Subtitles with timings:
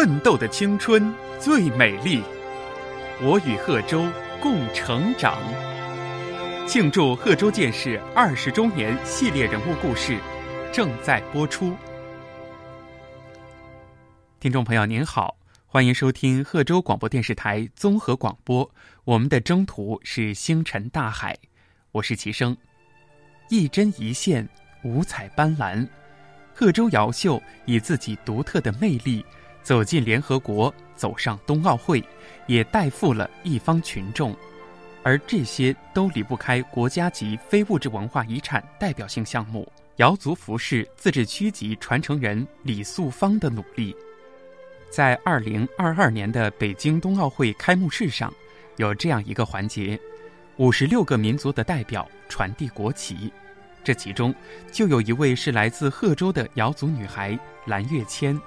[0.00, 2.22] 奋斗的青春最美丽，
[3.20, 4.02] 我与贺州
[4.40, 5.38] 共成长。
[6.66, 10.18] 庆祝贺州建市二十周年系列人物故事
[10.72, 11.76] 正在播出。
[14.40, 15.36] 听众朋友您好，
[15.66, 18.70] 欢迎收听贺州广播电视台综合广播。
[19.04, 21.36] 我们的征途是星辰大海，
[21.92, 22.56] 我是齐生。
[23.50, 24.48] 一针一线，
[24.82, 25.86] 五彩斑斓。
[26.54, 29.24] 贺州瑶秀以自己独特的魅力
[29.62, 32.02] 走进联合国，走上冬奥会，
[32.46, 34.36] 也带富了一方群众，
[35.02, 43.94] 而这些都离不开国家级非物质文化遗产代表性项目——瑶族服饰自治区级传承人李素芳的努力。
[44.90, 48.32] 在二零二二年的北京冬奥会开幕式上，
[48.76, 49.98] 有这样一个环节：
[50.56, 53.32] 五十六个民族的代表传递国旗。
[53.84, 54.34] 这其中，
[54.72, 58.38] 就有一位是来自贺州的瑶族女孩蓝月谦，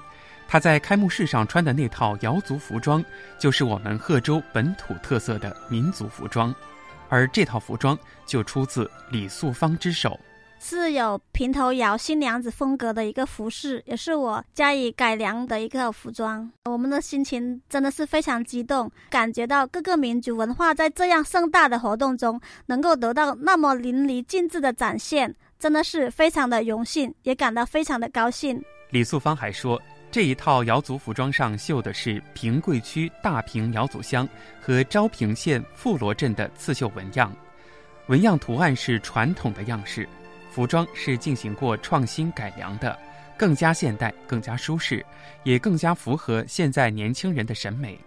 [0.48, 3.04] 她在开幕式上穿的那套瑶族服装，
[3.40, 6.54] 就是我们贺州本土特色的民族服装，
[7.10, 10.20] 而这套服装就出自李素芳之手，
[10.60, 16.50] 是有平头瑶新娘子风格的一个服饰，也是我加以改良的一个服装。
[16.66, 28.64] 我们的心情真的是非常激动，感觉到各个民族文化在这样盛大的活动中能够得到那么淋漓尽致的展现，真的是非常的荣幸，也感到非常的高兴。
[28.90, 29.82] 李素芳还说，
[30.14, 34.30] 这一套瑶族服装上绣的是平贵区大平瑶族乡
[34.62, 37.36] 和昭平县富罗镇的刺绣纹样，
[38.06, 40.08] 纹样图案是传统的样式，
[40.52, 42.96] 服装是进行过创新改良的。
[43.36, 45.04] 更加现代，更加舒适，
[45.44, 48.00] 也更加符合现在年轻人的审美。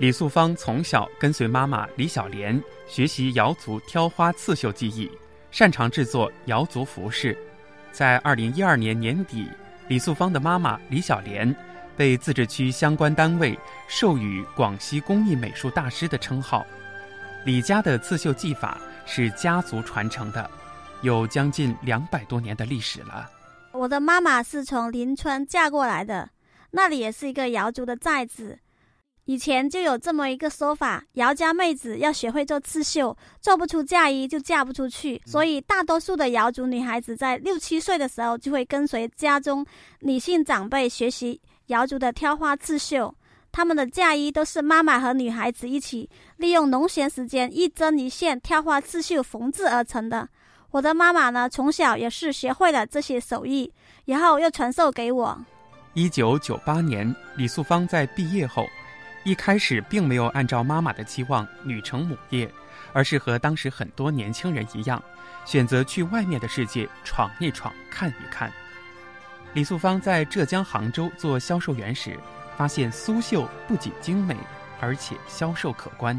[0.00, 5.08] 李素芳从小跟随妈妈李小莲学习瑶族挑花刺绣技艺，
[5.52, 7.38] 擅长制作瑶族服饰。
[7.92, 9.48] 在二零一二年年底，
[9.88, 11.54] 李素芳的妈妈李小莲
[11.96, 13.58] 被自治区相关单位
[13.88, 16.66] 授予广西工艺美术大师的称号。
[17.44, 20.50] 李家的刺绣技法是家族传承的。
[21.02, 23.26] 有将近两百多年的历史了。
[23.72, 26.28] 我的妈妈是从临川嫁过来的，
[26.70, 28.58] 那里也是一个瑶族的寨子。
[29.30, 35.22] 以前就有这么一个说法：瑶家妹子要学会做刺绣，做不出嫁衣就嫁不出去。
[35.24, 39.64] 所以大多数的瑶族女孩子在六七岁的时候就会跟随家中
[40.00, 43.14] 女性长辈学习瑶族的挑花刺绣。
[43.52, 50.28] 她们的嫁衣都是妈妈和女孩子一起利用农闲时间一针一线挑花刺绣缝制而成的。
[50.72, 53.72] 我的妈妈呢，从小也是学会了这些手艺，
[54.06, 55.38] 然后又传授给我。
[55.94, 58.66] 一九九八年，李素芳在毕业后，
[59.24, 62.50] 一开始并没有按照妈妈的期望女成母业，
[62.92, 65.02] 而是和当时很多年轻人一样，
[65.44, 68.50] 选择去外面的世界闯一闯、看一看。
[69.52, 72.18] 李素芳在浙江杭州做销售员时，
[72.56, 74.36] 发现苏绣不仅精美，
[74.80, 76.18] 而且销售可观。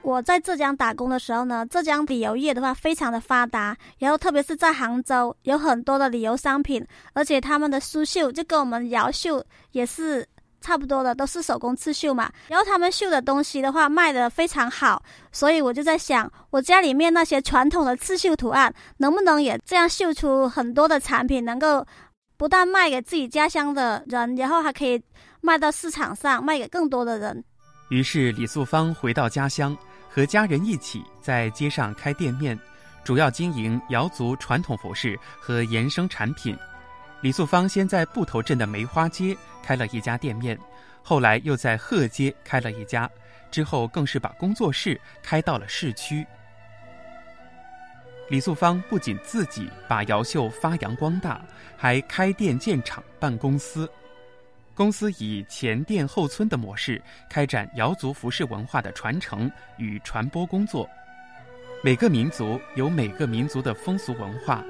[0.00, 10.26] 我在浙江打工的时候呢，浙江旅游业的话非常的发达，然后特别是在杭州有很多的旅游商品，而且他们的苏绣就跟我们瑶绣也是
[10.62, 12.32] 差不多的，都是手工刺绣嘛。
[12.48, 15.02] 然后他们绣的东西的话卖的非常好，
[15.32, 21.84] 所以我就在想，我家里面那些传统的刺绣图案能不能也这样绣出很多的产品，能够
[22.38, 25.02] 不但卖给自己家乡的人，然后还可以
[25.40, 27.44] 卖到市场上，卖给更多的人。
[27.90, 29.76] 于是李素芳回到家乡。
[30.14, 32.58] 和家人一起在街上开店面，
[33.02, 36.54] 主要经营瑶族传统服饰和衍生产品。
[37.22, 40.58] 李素芳先在布头镇的梅花街开了一家店面，
[41.04, 43.08] 后来又在鹤街开了一家，
[43.48, 46.26] 之后更是把工作室开到了市区。
[48.28, 51.40] 李素芳不仅自己把瑶绣发扬光大，
[51.76, 53.88] 还开店建厂办公司。
[54.74, 57.00] 公司以前店后村的模式
[57.30, 60.88] 开展瑶族服饰文化的传承与传播工作。
[61.84, 64.64] 每个民族有每个民族的风俗文化。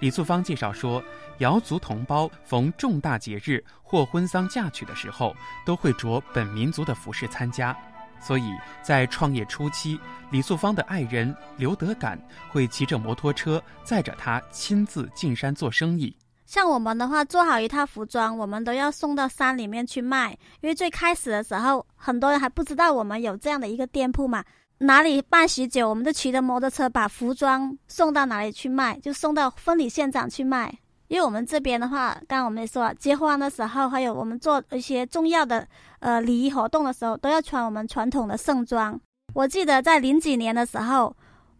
[0.00, 1.00] 李素芳介绍说，
[1.42, 5.34] 瑶族同胞逢重大节日或婚丧嫁娶的时候，
[5.66, 7.76] 都会着本民族的服饰参加。
[8.20, 9.98] 所以在创业初期，
[10.30, 12.16] 李素芳的爱人刘德感
[12.48, 16.16] 会骑着摩托车载着她亲自进山做生意。
[16.46, 20.30] 像我们的话，做好一套服装，我们都要送到山里面去卖。
[20.60, 24.44] 因为最开始的时候，很多人还不知道我们有这样的一个店铺嘛。
[24.78, 30.78] 哪里办喜酒，我们就骑着摩托车把服装送到哪里去卖，就送到婚礼现场去卖。
[31.12, 35.68] 因为我们这边的话，刚我们也说，结婚的时候，还有我们做一些重要的
[36.00, 38.98] 呃礼仪活动的时候，都要穿我们传统的盛装。
[39.34, 41.14] 我记得在零几年的时候，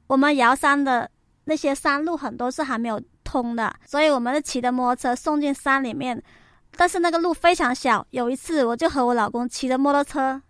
[0.07, 1.11] 我们瑶山的
[1.45, 2.99] 那些山路很多是还没有。
[3.25, 6.23] 通的，所以我们就骑着摩托车送进山里面，
[6.77, 8.05] 但是那个路非常小。
[8.11, 10.43] 有一次，我就和我老公骑着摩托车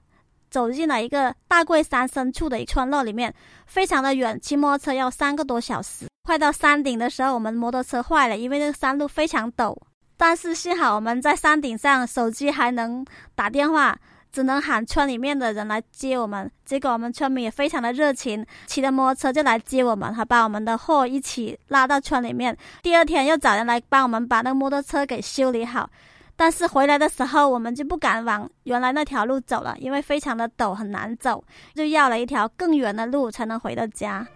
[0.53, 3.35] 走进了一个大桂山深处的一村落里面，
[3.67, 6.07] 非常的远，骑摩托车要三个多小时。
[6.25, 9.75] 快到山顶的时候，我们摩托车坏了，因为那个山路非常陡。
[10.19, 13.05] 但是幸好我们在山顶上，手机还能
[13.35, 13.99] 打电话。
[14.33, 22.57] 只能喊村里面的人来接我们，结果我们村民也非常的热情，骑着摩托车就来接我们，还把我们的货一起拉到村里面。
[22.83, 25.91] 第二天又找人来帮我们把那个摩托车给修理好，
[26.37, 31.45] 但是回来的时候我们就不敢往原来那条路走了，因为非常的陡，很难走，
[31.75, 34.27] 就要了一条更远的路才能回到家。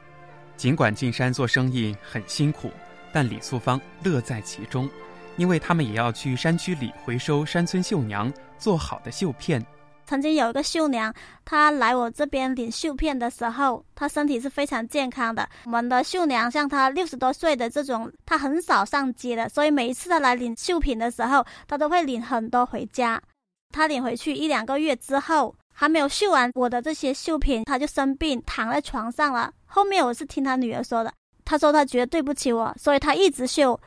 [0.57, 2.71] 尽管进山做生意很辛苦，
[3.13, 4.89] 但李素芳乐在其中，
[5.37, 9.65] 因为他们也要去山区里回收山村绣娘做好的绣片。
[10.07, 11.13] 曾经有一个绣娘，
[11.45, 15.49] 她来我这边领绣片的时候，她身体是非常健康的。
[15.65, 23.21] 我们的绣娘像她六十多岁的这种，她很少上街的，所以每一次她来领绣品的时候，她都会领很多回家。
[23.75, 29.53] 她领回去一两个月之后，还没有绣完我的这些绣品，她就生病躺在床上了。
[29.67, 31.13] 后面我是听她女儿说的，
[31.45, 33.79] 她说她觉得对不起我，所以她一直绣，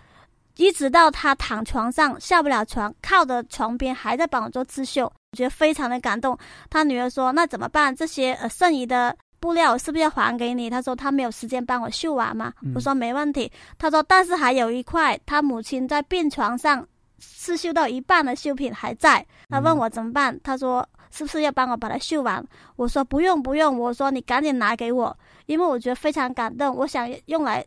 [0.57, 5.12] 一直到她躺床上下不了床，靠着床边还在帮我做刺绣。
[5.31, 6.38] 我觉得非常的感动。
[6.70, 7.96] 他女儿说：“那怎么办？
[7.96, 16.86] 这些呃剩余的布料是不是要还给你？”他说：“他没有时间帮我绣完嘛。”我说：“没问题。”他说：“但是还有一块，他母亲在病床上
[17.20, 20.38] 刺绣到一半的绣品还在。”他问我怎么办？
[20.44, 22.44] 他说：“是不是要帮我把它绣完？”
[22.75, 25.16] 我说：“不用不用。”我说：“你赶紧拿给我，
[25.46, 27.64] 因为我觉得非常感动，我想用来。”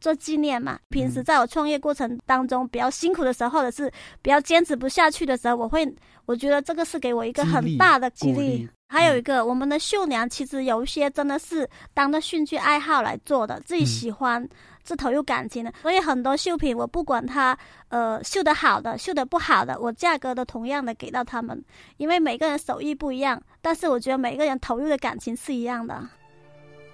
[0.00, 3.90] 做纪念嘛，平时在我创业过程当中比较辛苦的时候，或者是
[4.22, 5.86] 比较坚持不下去的时候，我会，
[6.26, 8.68] 我觉得这个是给我一个很大的激励。
[8.88, 14.48] 还有一个，我们的绣娘其实有一些真的是当着兴趣爱好来做的，自己喜欢，
[14.86, 15.72] 是投入感情的。
[15.82, 17.58] 所以很多绣品，我不管它，
[17.88, 21.60] 呃，绣的好的，绣的不好的，我价格都同样的给到他们，
[21.96, 26.08] 因为每个人手艺不一样，但是我觉得每个人投入的感情是一样的。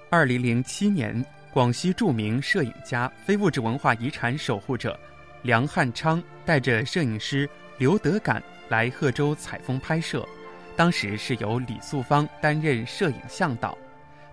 [0.09, 1.23] 二零零七年。
[1.53, 4.99] 广西著名摄影家、非物质文化遗产守护者
[5.43, 7.47] 梁汉昌带着摄影师
[7.77, 10.27] 刘德感来贺州采风拍摄，
[10.75, 13.77] 当时是由李素芳担任摄影向导，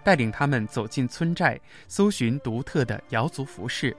[0.01, 3.93] 带领他们走进村寨，搜寻独特的瑶族服饰。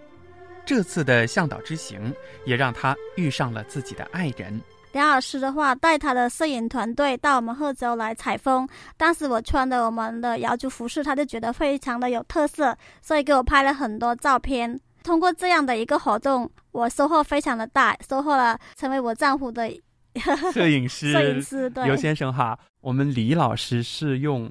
[0.65, 2.15] 这次的向导之行
[2.47, 4.59] 也让他遇上了自己的爱人。
[4.93, 14.79] 梁老师的话带他的摄影团队到我们贺州来采风，当时我穿的我们的瑶族服饰，他就觉得非常的有特色，所以给我拍了很多照片。
[15.05, 19.71] 通过这样的一个活动，我收获非常的大，收获了成为我丈夫的
[20.53, 21.13] 摄影师。
[21.13, 24.51] 摄影师对刘先生哈，我们李老师是用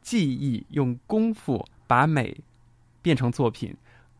[0.00, 2.34] 技艺、用功夫把美
[3.02, 3.76] 变成作品，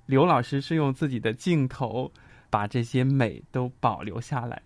[0.07, 2.11] 刘老师是用自己的镜头
[2.51, 4.61] 把这些美都保留下来。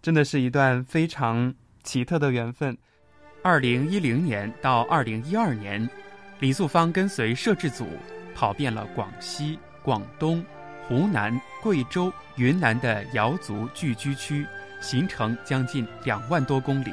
[0.00, 1.52] 真的是一段非常
[1.82, 2.76] 奇特的缘分。
[3.42, 5.88] 二零一零年到二零一二年，
[6.40, 7.86] 李素芳跟随摄制组
[8.34, 10.44] 跑遍了广西、广东、
[10.86, 14.46] 湖南、贵州、云南的瑶族聚居区，
[14.80, 16.92] 行程将近两万多公里。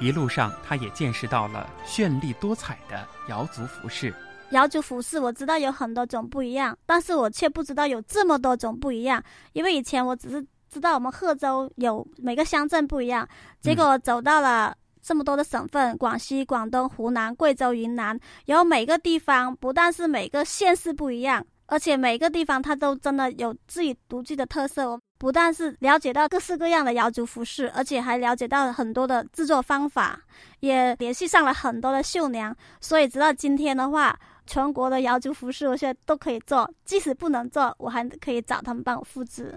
[0.00, 4.12] 一路上，他也见识到了绚丽多彩的瑶族服饰。
[4.50, 10.44] 瑶族服饰我知道有很多种不一样，但是我却不知道有这么多种不一样，因为以前我只是。
[10.74, 13.26] 知道我们贺州有每个乡镇不一样，
[13.60, 24.90] 结果走到了这么多的省份，广西、广东、湖南、贵州、云南，然后每个地方不但是每个县市不一样，而且每个地方它都真的有自己独具的特色。
[24.90, 30.20] 我不但是了解到各式各样的瑶族服饰，而且还了解到很多的制作方法，
[30.60, 32.54] 也联系上了很多的绣娘。
[32.80, 39.54] 所以直到今天的话，全国的瑶族服饰我现在都可以做，即使不能做，我还可以找他们帮我复制。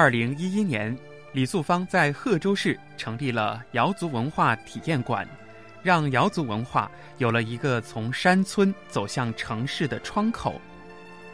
[0.00, 0.96] 二零一一年，
[1.32, 5.26] 李素芳在贺州市成立了瑶族文化体验馆，
[5.82, 10.60] 让瑶族文化有了一个从山村走向城市的窗口。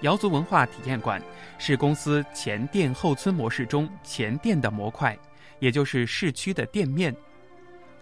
[0.00, 1.20] 瑶族文化体验馆
[1.58, 5.14] 是公司前店后村模式中前店的模块，
[5.58, 7.14] 也就是市区的店面。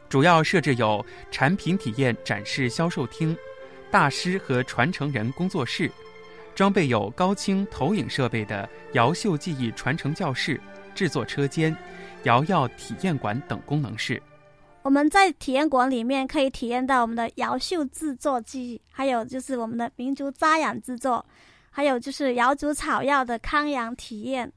[0.08, 3.36] 主要设置有产品体验展示销售厅、
[3.90, 5.90] 大师和传承人工作室。
[6.54, 10.60] 装备有高清投影设备的瑶绣技艺传承教室、
[10.94, 11.74] 制作车间、
[12.24, 14.22] 瑶药体验馆等功能室。
[14.82, 21.24] 我们在体验馆里面可以体验到我们的瑶绣制作技艺，还有就是我们的民族扎染制作，
[21.70, 24.52] 还有就是瑶族草药的康养体验。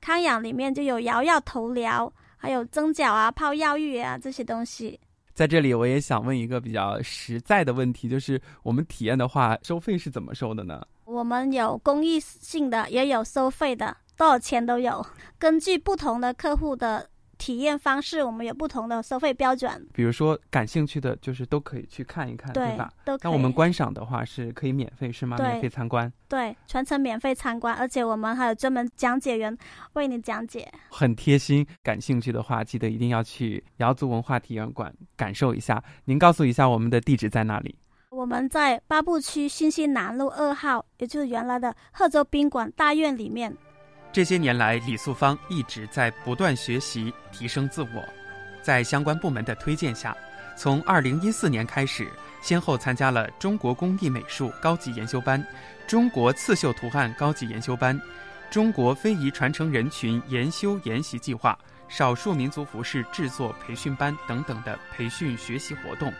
[0.00, 5.00] 康养里面就有瑶药头疗，还有蒸脚啊、泡药浴啊这些东西。
[5.32, 10.86] 在这里，我也想问一个比较实在的问题，就是我们体验的话，收费是怎么收的呢？
[11.04, 15.04] 我们有公益性的，也有收费的，多少钱都有。
[15.38, 19.86] 根据不同的客户的体验方式，我们有不同的收费标准。
[19.92, 22.90] 比如说，感兴趣的就是都可以去看一看，对吧？
[23.04, 23.30] 都可以。
[23.30, 25.36] 那我们观赏的话是可以免费是吗？
[25.36, 26.10] 免费参观。
[26.28, 29.54] 对，全程免费参观，而且我们还有专门讲解员
[29.92, 31.66] 为你讲解，很贴心。
[31.82, 35.82] 感兴趣的话，记得一定要去瑶族文化体验馆感受一下。
[36.06, 37.76] 您告诉一下我们的地址在哪里？
[38.14, 43.52] 我们在八步区新兴南路二号，也就是原来的贺州宾馆大院里面。
[44.12, 48.04] 这些年来，李素芳一直在不断学习、提升自我。
[48.62, 50.16] 在相关部门的推荐下，
[50.56, 52.08] 从2014年开始，
[52.40, 55.44] 先后参加了中国工艺美术高级研修班、
[55.88, 58.00] 中国刺绣图案高级研修班、
[58.48, 66.12] 中国非遗传承人群研修研习计划、少数民族服饰制作培训班等等的培训学习活动。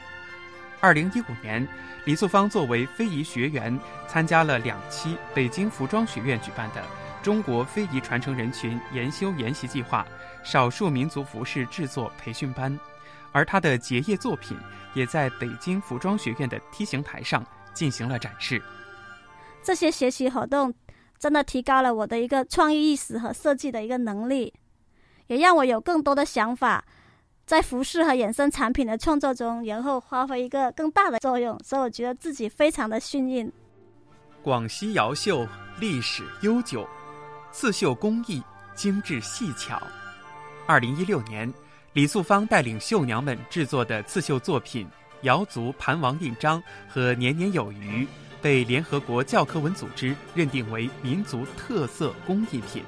[0.81, 1.67] 2015年，
[2.05, 6.83] 李素芳作为非遗学员，参加了两期北京服装学院举办的。
[7.23, 10.07] 中国非遗传承人群研修研习计划
[10.43, 12.79] 少数民族服饰制作培训班，
[13.33, 14.55] 而他的结业作品
[14.93, 18.63] 也在北京服装学院的梯形台上进行了展示。
[19.63, 20.75] 这些学习活动
[21.19, 24.53] 真的提高了我的一个创意意识和设计的一个能力，
[25.29, 26.85] 也让我有更多的想法，
[27.47, 31.59] 在服饰和衍生产品的创作中，然后发挥一个更大的作用。
[31.65, 33.51] 所以我觉得自己非常的幸运。
[34.43, 35.47] 广西瑶绣
[35.79, 36.87] 历史悠久。
[37.57, 38.43] 刺绣工艺
[38.75, 39.81] 精致细巧。
[40.67, 41.55] 二零一六年，
[41.93, 44.85] 李素芳带领绣娘们制作的刺绣作品
[45.23, 48.05] 《瑶族盘王印章》和《年年有余》，
[48.43, 52.83] 被联合国教科文组织认定为民族特色工艺品，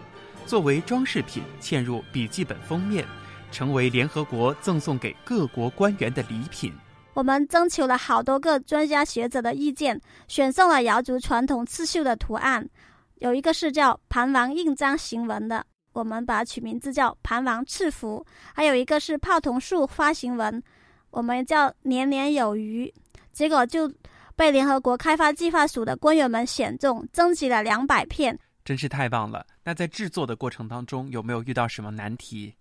[0.47, 3.07] 作为装饰品嵌入笔记本封面，
[3.51, 6.73] 成为联合国赠送给各国官员的礼品。
[7.15, 12.69] 我们征求了好多个专家学者的意见，选送了瑶族传统刺绣的图案。
[13.17, 18.23] 有一个是叫盘王印章行文的，我们把它取名字叫盘王赐福；
[18.55, 20.63] 还有一个是泡桐树花行文，
[21.11, 22.93] 我们叫年年有余。
[23.33, 23.91] 结果就
[24.35, 29.47] 被联合国开发计划署的官员们选中，征集了两百片，真是太棒了。
[29.65, 32.55] 那在制作的过程当中，有没有遇到什么难题？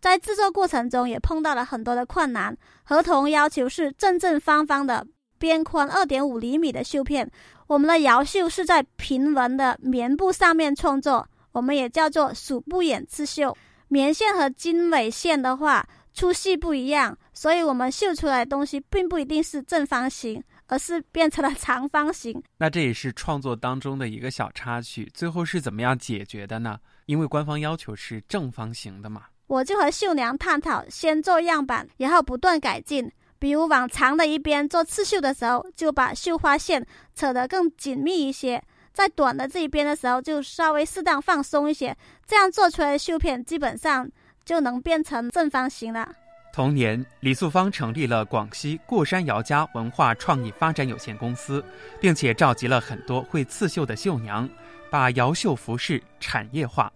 [0.00, 2.56] 在制作过程中也碰到了很多的困难。
[2.82, 5.06] 合同要求是正正方方的，
[5.38, 7.30] 边宽二点五厘米的绣片。
[7.66, 13.56] 我们的瑶绣是在平纹的棉布上面创作，我们也叫做数不眼刺绣。
[13.86, 22.42] 棉线和经纬线的话粗细不一样，所以我们绣出来的东西并不一定是正方形，而是变成了长方形。
[22.56, 26.78] 那这也是创作当中的一个小插曲，最后是怎么样解决的呢？
[27.06, 29.22] 因为官方要求是正方形的嘛。
[29.50, 33.10] 我就和绣娘探讨，先做样板，然后不断改进。
[33.40, 38.60] 比如往长的一边做刺绣的时候，就把绣花线扯得更紧密一些；
[38.92, 41.96] 在短的这一边的时候，就稍微适当放松一些。
[42.24, 44.08] 这样做出来的绣片基本上
[44.44, 46.08] 就能变成正方形了。
[46.52, 51.64] 同年，李素芳成立了广西过山瑶家文化创意发展有限公司，
[52.00, 54.48] 并且召集了很多会刺绣的绣娘，
[54.88, 56.92] 把瑶绣服饰产业化。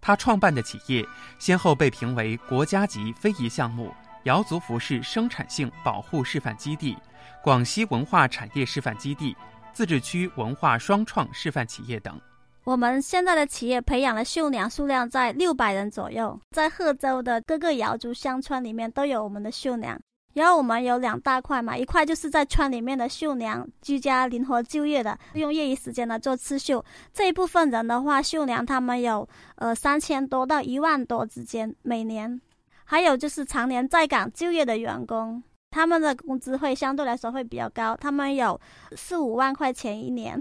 [0.00, 1.06] 他创办的企业
[1.38, 3.92] 先后被评为国家级非遗项目。
[4.24, 6.94] 瑶族服饰生产性保护示范基地、
[7.42, 9.34] 广西文化产业示范基地、
[9.72, 12.20] 自治区文化双创示范企业等。
[12.64, 19.98] 我们现在的企业培养的绣娘数量在六百人左右，在贺州的各个瑶族乡村里面都有我们的绣娘。
[20.32, 26.84] 然后我们有两大块嘛，一块就是在村里面的绣娘，居家灵活就业的，用业余时间来做刺绣。
[27.12, 32.40] 这一部分人的话，绣娘他们有呃三千多到一万多之间每年。
[32.84, 38.60] 还有就是常年在岗就业的员工，他们的工资会相对来说会比较高，他们有
[38.96, 40.40] 四五万块钱一年。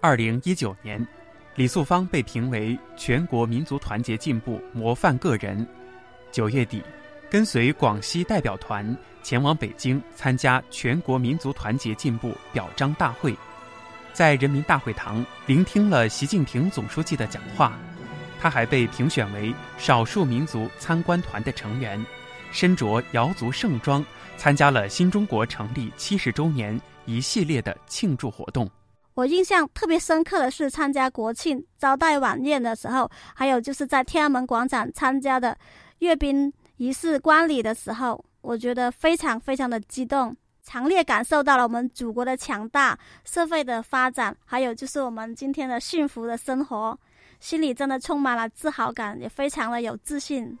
[0.00, 1.04] 二零一九年，
[1.56, 5.66] 李素芳被评为全国民族团结进步模范个人。
[6.30, 6.82] 九月底，
[7.30, 13.36] 跟随广西代表团前往北京参加全国民族团结进步表彰大会，
[14.12, 17.72] 在人民大会堂聆听了习近平总书记的讲话。
[18.40, 22.04] 他还被评选为少数民族参观团的成员，
[22.50, 24.04] 身着瑶族盛装，
[24.36, 28.68] 参加了新中国成立七十周年一系列的庆祝活动。
[29.14, 35.56] 我印象特别深刻的是参加国庆招待晚宴的时候，还有就是在天安门广场参加的
[36.00, 46.98] 阅兵仪式观礼的时候，我觉得非常非常的激动，强烈感受到了我们祖国的强大、社会的发展，还有就是我们今天的幸福的生活。
[47.40, 50.56] 心里真的充满了自豪感，也非常的有自信。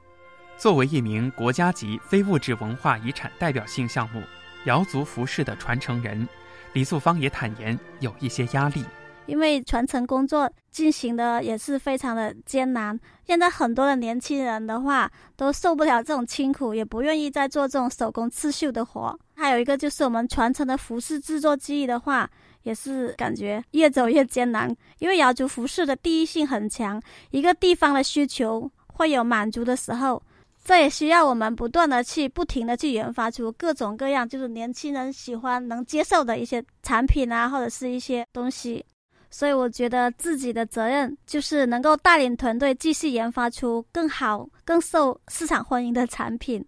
[0.56, 4.22] 作为一名国家级非物质文化遗产代表性项目
[4.64, 6.28] 瑶族服饰的传承人，
[6.72, 8.84] 李素芳也坦言有一些压力。
[9.26, 12.98] 因为传承工作进行的也是非常的艰难。
[13.26, 19.18] 现在很多的年轻人的话都受不了这种辛苦，也不愿意再做这种手工刺绣的活。
[19.34, 22.28] 还有一个就是我们传承的服饰制作技艺的话，
[22.62, 27.00] 也是感觉越走越艰难，因为瑶族服饰的地域性很强，
[27.30, 30.22] 一个地方的需求会有满足的时候。
[30.64, 38.84] 这也需要我们不断的去不停的去研发出各种各样，就是年轻人喜欢能接受的一些产品啊，或者是一些东西。
[39.32, 46.64] 所以我觉得自己的责任就是能够带领团队继续研发出更好、更受市场欢迎的产品。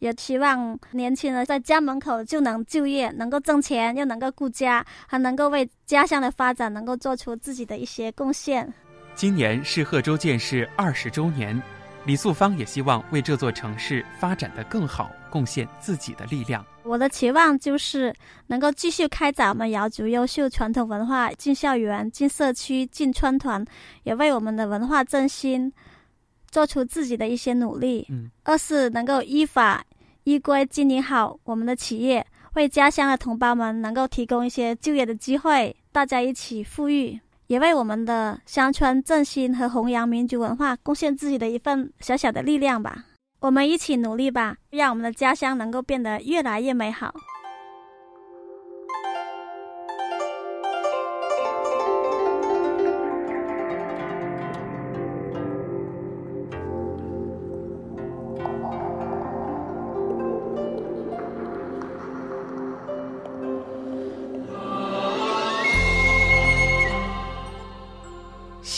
[0.00, 8.72] 也希望年轻人在家门口就能就业，能够挣钱，又能够顾家，还能够为家乡的发展能够做出自己的一些贡献。
[9.14, 11.60] 今年是贺州建市二十周年。
[12.04, 16.64] 李素芳也希望为这座城市发展的更好贡献自己的力量。
[16.84, 18.14] 我的期望就是
[18.46, 23.62] 能够继续开展我们瑶族优秀传统文化进校园、进社区、进村团，
[24.04, 25.70] 也为我们的文化振兴
[26.50, 28.06] 做出自己的一些努力。
[28.08, 29.84] 嗯，二是能够依法
[30.24, 37.20] 依规经营好我们的企业，为家乡的同胞们能够提供一些就业的机会，大家一起富裕。
[37.48, 43.04] 也为我们的乡村振兴和弘扬民族文化贡献自己的一份小小的力量吧。
[43.40, 47.14] 我们一起努力吧，让我们的家乡能够变得越来越美好。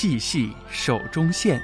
[0.01, 1.61] 细细手中线，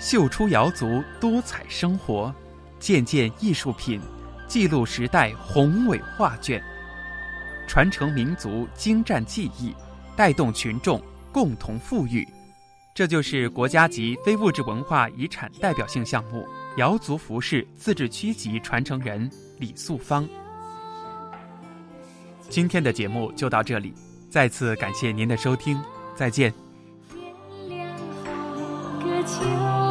[0.00, 2.32] 绣出瑶族多彩生活；
[2.80, 4.00] 件件艺术品，
[4.48, 6.64] 记录时代宏伟画卷，
[7.68, 9.74] 传承民族精湛技艺，
[10.16, 10.98] 带动群众
[11.30, 12.26] 共同富裕。
[12.94, 20.26] 这就是国家级非物质文化遗产代表性项目——瑶族服饰自治区级传承人李素芳。
[22.48, 23.92] 今天的节目就到这里，
[24.30, 25.78] 再次感谢您的收听，
[26.16, 26.63] 再见。
[29.24, 29.83] 秋，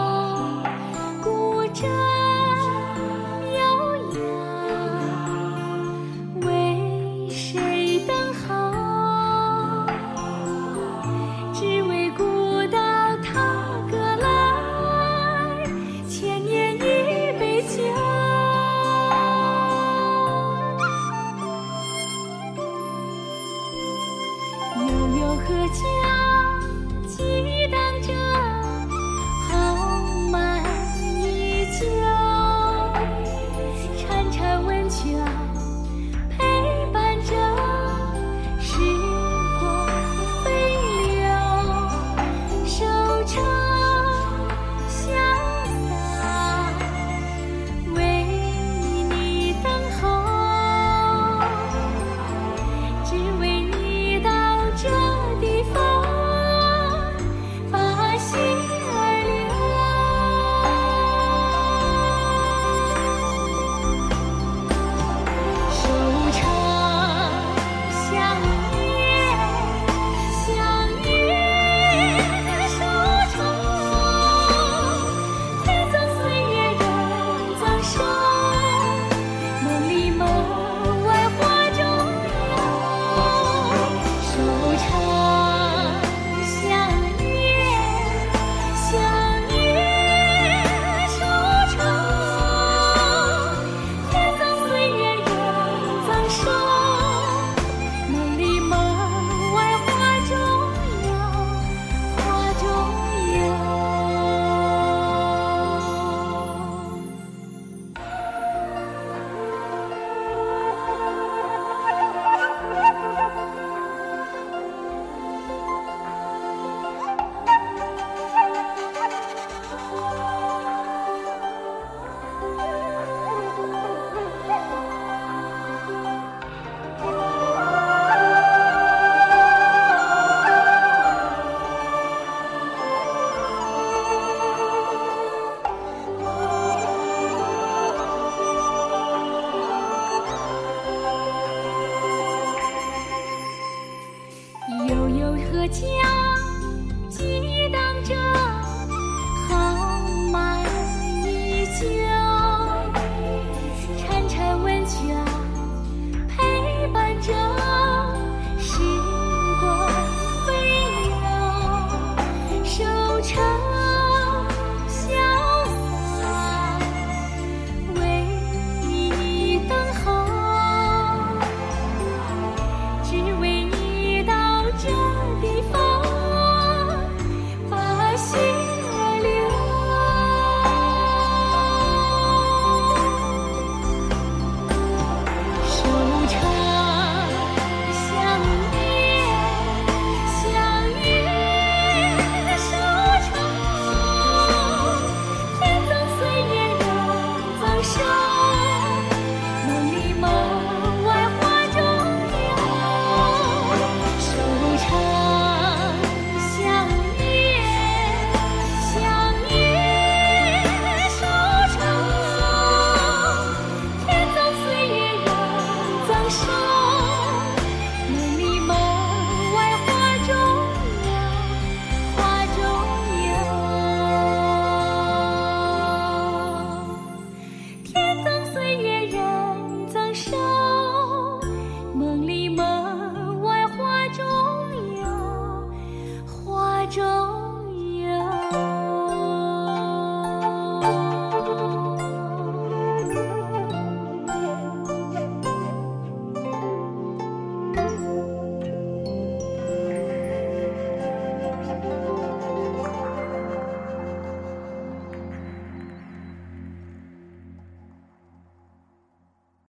[145.73, 146.02] 家